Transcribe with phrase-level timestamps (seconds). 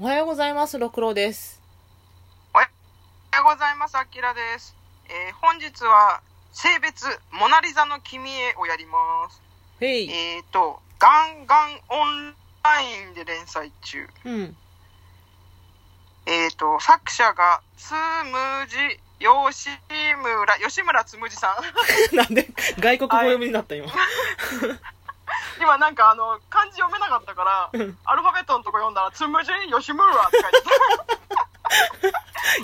[0.00, 1.60] おはようございます、ろくろです。
[2.54, 2.70] おはよ
[3.40, 4.76] うございます、あきらです。
[5.08, 6.20] えー本日は、
[6.52, 8.96] 性別、モナリザの君へをやりま
[9.28, 9.42] す。
[9.80, 10.08] へい。
[10.08, 14.06] えっ、と、ガンガンオンラインで連載中。
[14.24, 14.56] うん。
[16.26, 18.76] えっ、と、作者が、つむじ、
[19.18, 19.70] 吉
[20.22, 21.58] 村、吉村つむじさ
[22.12, 22.14] ん。
[22.14, 23.88] なんで外国語読みになった今。
[25.60, 27.70] 今なんかあの、漢字読めなかったから、
[28.04, 30.58] アルファベットのとこ読んだら、つむじ、吉村って書いて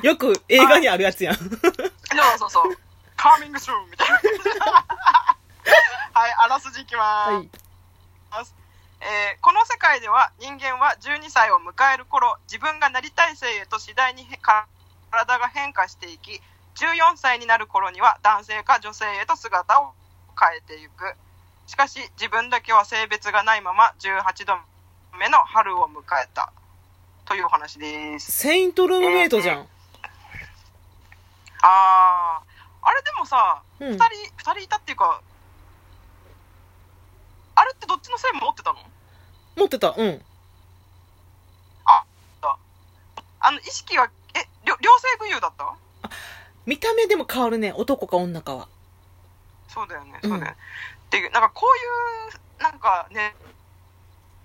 [0.00, 0.02] た。
[0.02, 1.36] よく映画にあるやつやん。
[1.36, 1.48] そう
[2.38, 2.78] そうそう。
[3.16, 4.14] カーミングスルーみたいな。
[6.12, 7.30] はい、あらすじいきます。
[7.30, 7.50] はい。
[9.00, 14.66] えーこの世界では人間は12歳を迎える頃自分がなりたい性へと次第にへ体
[15.38, 16.40] が変化していき
[16.76, 19.92] 14歳になる頃には男性か女性へと姿を
[20.40, 21.14] 変えていく
[21.66, 24.56] しかし自分だけは性別がないまま18度
[25.18, 26.52] 目の春を迎えた
[27.24, 29.66] というお話ですセイントルームメイトじゃん。
[31.62, 32.54] あー
[32.86, 34.04] あれでもさ、うん2人
[34.36, 35.22] 二人いたっていうか
[37.54, 38.78] あれってどっちの性も持ってたの？
[39.56, 39.94] 持ってた。
[39.96, 40.22] うん。
[41.86, 45.74] あの意識はえ両両性具有だった？
[46.66, 47.72] 見た目でも変わるね。
[47.76, 48.68] 男か女かは。
[49.68, 50.56] そうだよね、うんそうだよね。
[51.20, 53.34] で、なんかこういう、なんかね、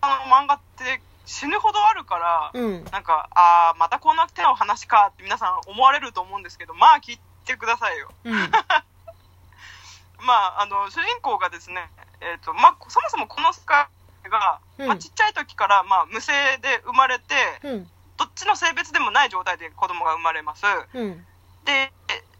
[0.01, 2.83] あの漫画って死ぬほどあるから、うん。
[2.85, 8.11] なんか、あーまたこんな手の話かって皆さん思われると思うんですけど、まあ聞いてくださいよ。
[8.23, 8.51] うん。
[10.21, 11.89] まあ、あの、主人公がですね、
[12.19, 13.87] えっ、と、まあ、そもそもこの世界
[14.29, 17.91] が、うんまあ、ちっちゃい時から、まあ、無性で生まれて、うん。
[18.17, 20.65] どっちの性別でもない状態で子供が生まれます。
[20.93, 21.25] うん。
[21.63, 21.93] で、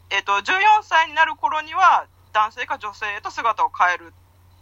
[0.10, 4.14] えっと14歳になる頃には男性か女性へと姿を変える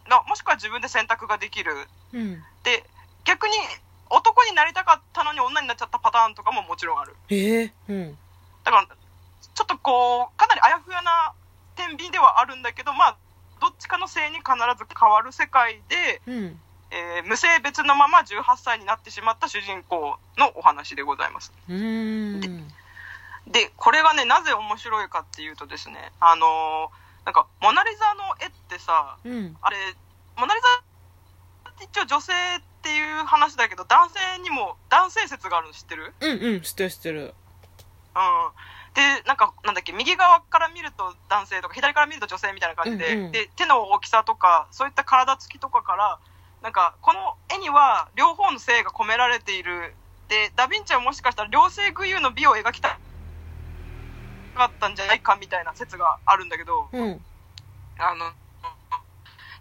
[0.10, 1.72] なもしくは自分で選択ができる
[2.14, 2.44] うん。
[2.64, 2.84] で
[3.26, 3.54] 逆に
[4.09, 7.74] 男になりたかったのに女になっちゃったパターンとかももちろんあるへえ。
[7.90, 8.18] うん。
[8.64, 11.34] だからちょっとこうかなりあやふやな
[11.76, 13.18] 天秤ではあるんだけどまあ
[13.59, 16.59] どっちかの性に必ず変わる世界で、うん。
[16.91, 21.52] えー無性別のまま18歳になってしまった主人公のお話でございます。
[23.47, 29.58] で、これがね、なぜ面白いかっていうとですね、あのーなんか、モナリザの絵ってさ、うん。
[29.62, 29.76] あれ、
[30.38, 36.14] モナリザって一応女性っていう話だけど、男性にも男性説があるの知ってる？
[36.22, 36.62] うんうん。
[36.62, 37.20] 知ってる知ってる。
[37.20, 37.34] うん。
[38.94, 46.20] で、なんか、なんだっけ、右側から見ると男性とか、左から見ると女性みたいな感じで、うんうんで、手の大きさとか、そういった体つきとかから、
[46.64, 49.94] なんか、この絵には両方の性が込められている。
[50.30, 52.98] で、ダヴィンチはもしかしたら両性具有の美を描きた
[54.57, 57.22] かったんじゃないかみたいな説があるんだけど、うん。
[58.00, 58.31] あの、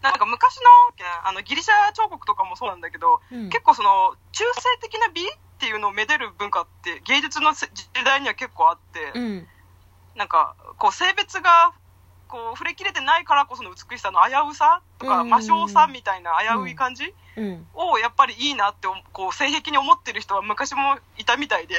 [0.02, 0.62] なんか昔の
[1.24, 3.48] あのギリシャ彫刻とかもそうなんだけど、うん。
[3.50, 5.26] 結構その中性的な美っ
[5.58, 9.48] ていうのをめでる文化って芸術のせ時代には結構あって、うん。
[10.16, 11.72] なんかこう性別が
[12.28, 17.66] こう触れきれてないからこその美しさの危うさとかうん魔性さみたいな危うい感じうん。
[17.74, 21.76] をやっぱりいいなってこう性癖に思ってる人は昔もいたみたいで、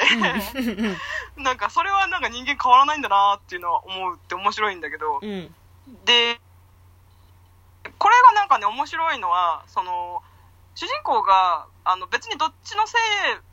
[1.36, 1.42] うん。
[1.42, 5.54] なんかそれはなんか人間変わらないんだなっていうのは思うって面白いんだけど、うん。
[6.04, 6.40] で、
[7.98, 10.22] これがなんかね、面白いのは、その、
[10.74, 12.96] 主人公が、あの、別にどっちの性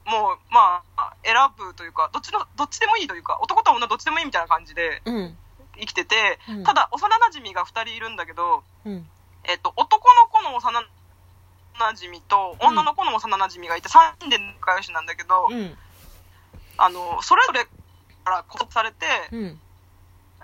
[0.06, 5.38] も、まあ、選ぶというか、どっちの、どっちでもいいというか、男と女どっちでもいいみたいな感じでうん。
[5.80, 9.08] 生きてて、うんただ、幼馴染が2人いるんだけど、うん。
[9.44, 10.80] えっと、男の子の幼
[11.78, 15.78] 馴染と、うん女の子の幼馴染がいて、3人で仲良しなんだけど、うん。
[16.78, 17.66] あの、それぞれ
[18.24, 19.60] から拘束されて、うん。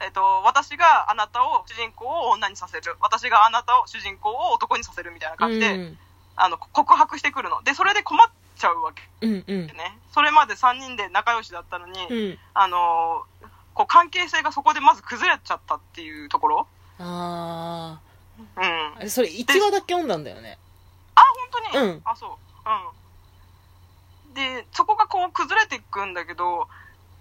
[0.02, 2.96] えっと、私があなたを主人公を女にさせる。
[3.02, 5.98] 私があなたを主人公を男にさせるみたいな感じで、うん。
[6.36, 7.62] あの、告白してくるの。
[7.64, 9.44] で、それで困っちゃうわけうん。
[9.48, 9.68] うん。
[9.68, 10.00] ね。
[10.12, 12.40] それまで3人で仲良しだったのに、うん。
[12.54, 13.31] あのー
[13.74, 16.68] こう、関係性がそこでまず崩れちゃったっていうところ？
[17.00, 18.00] あ
[18.58, 19.06] うん。
[19.06, 19.10] あ。
[19.10, 20.58] それ1話だけ読んだんだよね？
[21.16, 21.22] あ、
[21.52, 22.30] 本当に、うんあ、そう。
[24.30, 24.34] うん。
[24.34, 26.68] で、そこがこう崩れていくんだけど、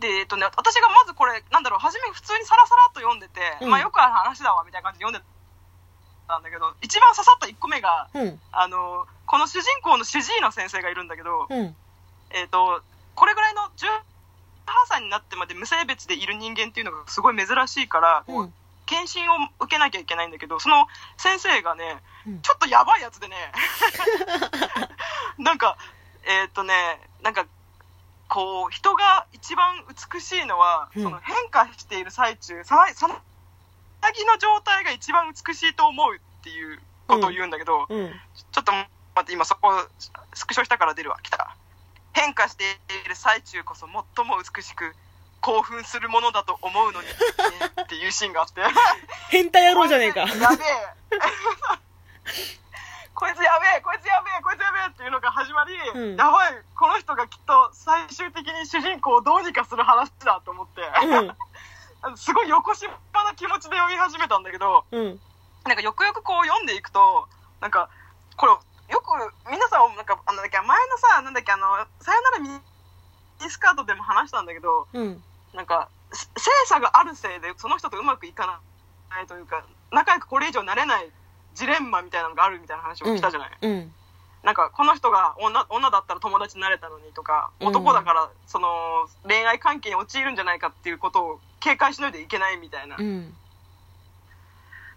[0.00, 5.26] で、えっとね、私がまずこれ、なんだろう、初め普通にさらさらっと読んでて、うんまあよくある話だわ、みたいな感じで読んで
[6.28, 8.40] たんだけど、一番刺さった1個目が、うん。
[8.52, 11.76] あの、この主人公の主治医の先生がいるんだけど、うん。
[12.30, 12.89] えっ、と、これぐらいの18
[15.00, 18.43] 歳になってまで無性別でいる人間っていうのがすごい珍しいから、こう。
[18.44, 18.55] うん
[18.87, 23.37] 検診を受けなきゃいけないんだけど、その先生がね、うんちょっとやばいやつでね、
[25.38, 25.79] なんか、
[26.25, 26.75] えっ、とね、
[27.23, 27.47] なんか、
[28.26, 33.17] こう、人が一番美しいのは、うんその変化している最中、さその、
[34.02, 38.20] 先の状態が一番美しいと思うっていうことを言うんだけど、うん。
[38.50, 38.88] ちょっと待
[39.20, 39.70] って、今そこ、
[40.35, 41.20] スクショしたから出るわ。
[41.23, 41.56] 来た。
[42.20, 42.64] 変変化して
[43.05, 44.94] いる最中こそ最も美しく
[45.40, 47.14] 興奮するものだと思うのに、ね、
[47.82, 48.61] っていうシーンがあって
[49.31, 50.20] 変態野郎じゃねえか。
[50.20, 50.37] やべえ
[53.14, 60.82] こいつやべえこいつやべえこいつやべえっていうのが始まり、うんやばいこの人がきっと最終的に主人公をどうにかする話だと思って、
[62.05, 62.16] うん。
[62.16, 62.93] すごい横島
[63.25, 65.20] な気持ちで読み始めたんだけどうん。
[65.64, 67.28] なんかよくよくこう読んでいくと
[67.61, 67.90] なんか
[68.37, 68.52] これ
[69.18, 71.66] よく皆さんなんかあのなんだっけ前のさなんだっけあの
[72.00, 75.22] 「さよならミニスカート」でも話したんだけどうん。
[75.54, 78.46] なんかせ性差があるせいでその人とうまくいか
[79.10, 81.10] ないというか仲良くこれ以上なれない
[81.54, 83.92] ジレンマみたいなのがあるみたいな話をしたじゃない、うん。
[84.44, 88.68] なんかこの人が女女だったら友達になれたのにとかうん男だからその
[89.26, 93.34] 恋愛関係に陥るんじゃないかっていうことを警戒しないといけないみたいなうん。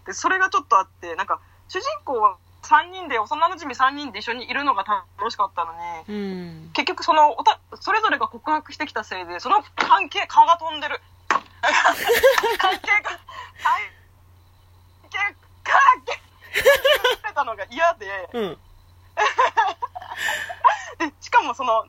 [0.06, 4.84] でそれがちょっとあってなんか主人公は3人で幼馴染3人で一緒にいるのが
[5.18, 6.12] 楽しかったのにう
[6.68, 6.72] ん。
[6.74, 11.00] 結局そのおたそれぞれが告白してきたせいでその関係蚊が飛んでる
[12.58, 13.20] 関係が関
[15.10, 15.18] 係
[15.64, 15.76] 関
[16.06, 16.12] 係
[17.22, 18.58] が れたのが嫌でうん。
[20.98, 21.86] でしかもその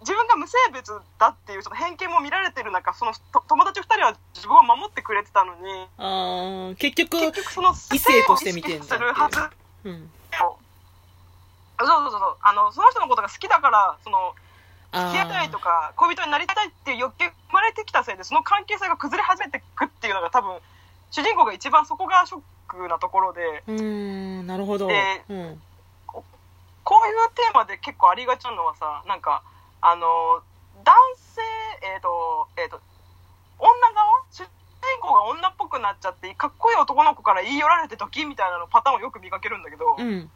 [0.00, 9.40] 自分が無性別だっていうその偏見も見られてる中そのと友達2人は自分を守ってくれてたのにあー、結局、結局その異性として見てんだ性を意識するはず
[9.84, 10.12] うん。
[10.30, 14.34] そうそうそうそうあのその人のことが好きだからその
[14.90, 20.58] あ付き合いたいとか恋人になりたいっていう欲求が生まれてきたせいでその関係性が崩れ始めていくっていうのが多分
[21.10, 24.88] 主人公が一番そこがショックなところでうーん、なるほど。
[24.88, 24.94] で
[25.28, 25.62] うん。
[26.06, 26.24] こ
[27.04, 29.42] ういうテーマで結構ありがちなのはさなんか
[29.88, 30.06] あの
[30.84, 31.40] 男性
[31.80, 32.80] えっ、とえっ、と
[33.58, 34.22] 女側？
[34.30, 40.30] 主人公が女っぽくなっちゃってかっこいい男の子から言い寄られて時みたいなのパターンをよく見かけるんだけど、うん。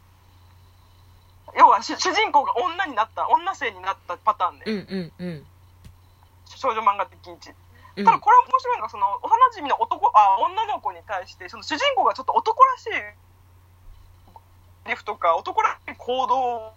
[1.57, 5.11] 要は主主人公が女になった女性になったパターンで、うん。
[5.19, 5.25] うん。
[5.25, 5.45] うん。
[6.45, 7.37] 少女漫画的に
[7.95, 12.89] うんただこれ面白いのがその幼馴染の男あ女の子に対してその主人公がちょっと男らしい
[14.89, 16.73] リフとか男らしい行動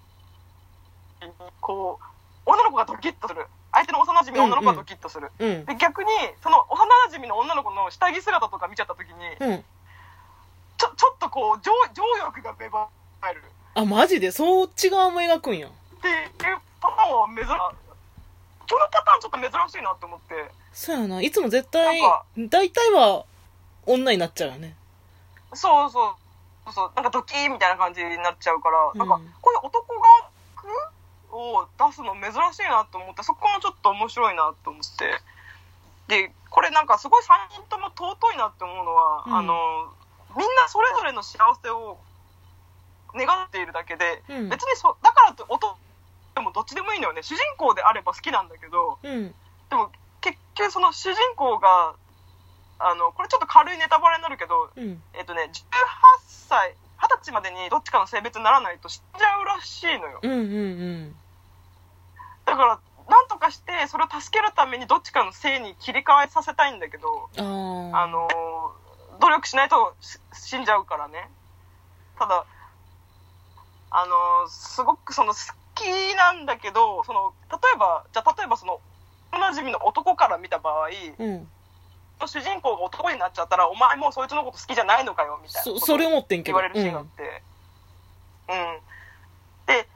[1.25, 2.16] にこう
[2.47, 5.65] 女の子がドキッとする相手の幼馴染の女の子がドキッとする、うん。
[5.67, 6.11] で逆に
[6.43, 9.65] その幼馴染の女の子の下着姿とか見ちゃった時にうん。
[10.79, 12.89] ちょちょっとこう情情欲が芽生
[13.31, 13.43] える
[13.75, 14.31] あ、マジで？
[14.31, 15.69] そっち側も描くんや。
[15.69, 15.71] っ
[16.01, 21.23] ていうパターンは珍しいこのパターンちょっと珍しいなと思ってそうやな。
[21.23, 22.01] いつも絶対
[22.49, 23.25] 大体は
[23.87, 24.77] 女になっちゃうよね。
[25.55, 26.15] そうそう
[26.67, 29.21] そうそうなんかドキーみたいな感じになっちゃうから、うんなんか
[31.37, 35.21] を出すの珍しいなと思ってそこもちょっと面白いなと思って
[36.09, 39.93] でこれなんかすごい3人とも尊いなって思うのは、うんあの
[40.37, 41.97] みんなそれぞれの幸せを
[43.15, 44.49] 願っているだけで、うん。
[44.51, 45.79] 別にそだからって男
[46.35, 49.35] でもどっちでもいいのよね主人公であれば好きなんだけどうん。
[49.71, 49.91] でも
[50.21, 51.95] 結局その主人公が
[52.79, 55.03] あのこれちょっと軽いネタバレになるけどうん。
[55.15, 55.57] えっとね、18
[56.29, 60.21] 歳、20歳までにどっちかの性別にならないと死んじゃうらしいのよ。
[60.23, 60.33] うん。
[60.33, 61.17] うん。
[62.57, 67.97] だから、なんとかして、それを助けるためにどっちかの性に切り替えさせたいんだけど、うん。
[67.97, 71.29] あのー、努力しないとし死んじゃうからね。
[72.19, 72.47] ただ、
[73.91, 75.39] あのー、すごくその好
[75.75, 75.85] き
[76.17, 78.81] なんだけど、その、例えば、じゃあ例えばその、
[79.33, 81.49] おなじみの男から見た場合、うん。
[82.27, 86.59] 主人公が男になっちゃったら、お前もうそいつのこと好きじゃないのかよ、みたいなそ、れ思ってんけど。
[86.59, 87.43] 言われるシーンがあって、
[88.49, 88.81] うん、
[89.67, 89.89] で、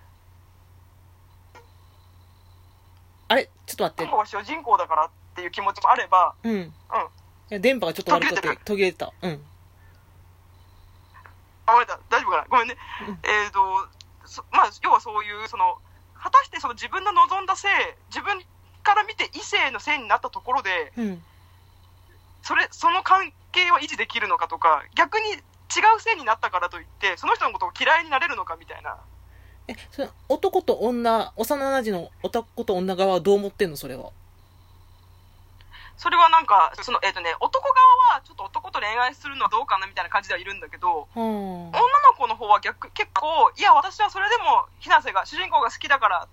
[3.31, 4.11] あれちょっと待って主人。
[4.11, 6.53] 公が主人公だからっていう気持ちもあれば、うん。
[6.53, 9.13] いや、電波がちょっと悪くて途切れてる途切れてた。
[9.23, 9.45] うん。
[11.67, 12.77] あ、ごめんなさい大丈夫かな、ごめんね。
[13.09, 13.89] うんえっ、と、
[14.27, 15.79] そまあ、要はそういう、その、
[16.15, 17.69] 果たしてその自分の望んだ性、
[18.09, 18.43] 自分
[18.83, 21.23] から見て異性の性になったところで、うん。
[22.43, 25.39] それ、その関係は維持できるのかとか、逆に違
[25.97, 28.97] う性になったからといって、その人のことを嫌いになれるのかみたいな。
[29.71, 33.77] え、それ、男と女、幼馴染の男と女側はどう思ってんの？
[33.77, 34.11] それは。
[35.97, 46.29] それはなんか、その、えっ、とね、男側はちょっと男と恋愛するのはどうかなみたいな感じではいるんだけど、は女の子の方は逆結構いや私はそれでもひなせが主人公が好きだから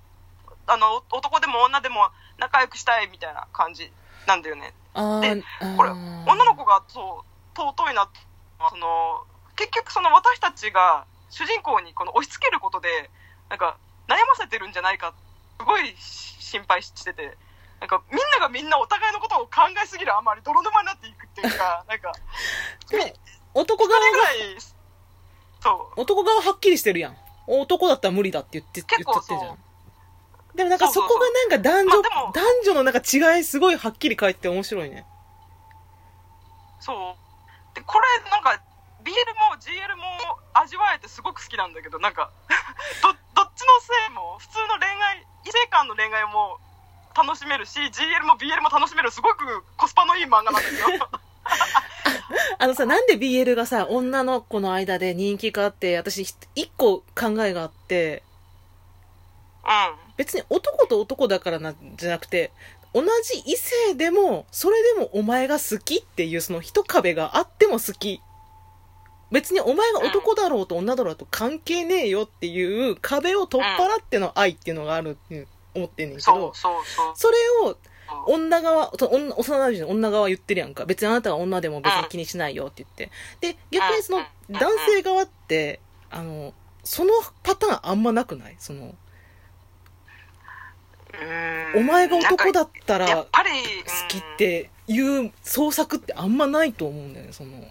[0.68, 3.92] あの男でも女でも仲良くしたいみたいな感じ
[4.26, 4.74] なんだよね。
[4.94, 5.44] で
[5.78, 8.10] これ女の子がそう尊いな
[8.70, 9.24] その
[9.56, 13.10] 結局その私たちが主人公にこの押し付けることで
[13.50, 13.78] なんか
[14.08, 15.14] 悩ませてるんじゃないか
[15.60, 17.38] すごい心配してて
[17.80, 22.12] なんかみんながみんなお互いのことを考えすぎるあまり泥沼になっていくっていうか なんか
[23.54, 24.18] 男一側が、
[25.62, 27.18] そう男側はっきりしてるやん。
[27.48, 29.58] 男だったら無理だって言って、言っちゃってるじゃん。
[30.56, 32.02] でもなんかそこがなんか男女、
[32.34, 35.06] 男女のなんか違いすごいはっきり書いてて面白いね。
[36.80, 37.76] そう。
[37.76, 38.62] で、これ、なんか、
[39.04, 40.04] BL も GL も
[40.54, 42.32] 味わえてすごく好きなんだけど、なんか、
[43.02, 43.17] ど、どっ
[43.68, 46.58] ちのせいも、普通の恋愛、異性間の恋愛も
[47.16, 50.88] 楽しめるし、GL も BL も楽しめる、すごくコスパのいい漫画なんですよ。
[52.60, 56.22] あのさ、なんで BL がさ、女の子の間で人気かあって、私
[56.56, 58.24] 一個考えがあって、
[59.64, 60.16] うん。
[60.16, 62.52] 別に男と男だからなんじゃなくて、
[62.94, 68.22] 同じ異性でも、それでもお前が好きっていうその一壁があっても好き。
[69.32, 76.70] 別にお前が男だろうと女だろうと関係ねえよっていう壁を取っ払っての愛っていうのがあるって思ってんねんけどそ
[77.30, 77.38] れ
[77.70, 77.78] を。
[78.26, 80.86] 女側、幼馴染の女側言ってるやんか。
[80.86, 83.12] 別にあなたが女でも別に気にしないよって言って。
[83.54, 86.54] で、逆にそのうん男性側って、あの、
[86.86, 87.12] その
[87.44, 88.56] パターンあんまなくない？
[88.60, 88.96] その、
[91.76, 93.28] うんお前が男だったら好
[94.08, 97.50] きっていう創作ってあんまないと思うんだよね、その。
[97.50, 97.68] うん、うん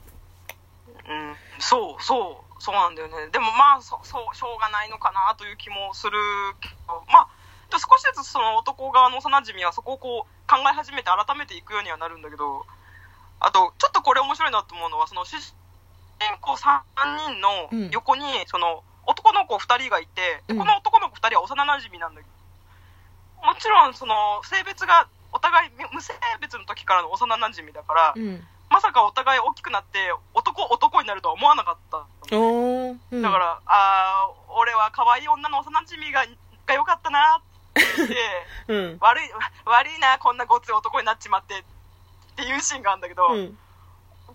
[1.58, 3.28] そうそうそうなんだよね。
[3.32, 6.18] でもまあそそうしょうがないのかなという気もする
[6.60, 7.04] けど。
[7.12, 7.28] まあ
[7.70, 12.66] で少しずつその男側の幼馴染はそこをこう考え始めて改めていくようにはなるんだけど。
[13.38, 15.52] あとちょっとこれ面白いなと思うのはその主人
[16.40, 16.80] 公3
[17.28, 20.58] 人の横にその男の子2人がいて、でうん。
[20.58, 23.46] この男の子2人は幼馴染なんだけど。
[23.46, 28.42] もちろんその性別がお互い無性別の時からの幼馴染だから、うん。
[28.70, 29.98] まさかお互い大きくなって
[30.34, 31.05] 男男に
[31.36, 32.96] 思わなかったおー。
[33.12, 36.24] うんだから、あー俺は可愛い女の幼馴染が
[36.66, 38.14] が良かったなって言って
[38.68, 38.96] うん。
[39.00, 39.28] 悪い
[39.66, 41.62] 悪いなこんなごつい男になっちまってっ
[42.36, 43.58] ていうシーンがあるんだけど、うん。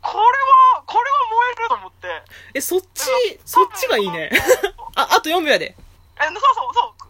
[0.02, 2.08] これはこれは燃えると思って
[2.54, 3.10] え、そっち、
[3.46, 4.30] そっちがいいね。
[4.96, 5.76] あ、あと4秒やで。
[6.20, 7.02] えそうそうそう